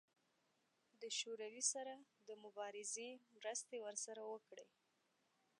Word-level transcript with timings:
د 1.01 1.03
شوروي 1.19 1.63
سره 1.73 1.95
د 2.27 2.29
مبارزې 2.43 3.09
مرستې 3.35 3.77
ورسره 3.85 4.21
وکړي. 4.33 4.67